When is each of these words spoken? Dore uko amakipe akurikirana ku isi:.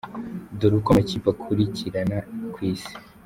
Dore 0.59 0.75
uko 0.77 0.89
amakipe 0.91 1.27
akurikirana 1.33 2.17
ku 2.53 2.59
isi:. 2.71 2.93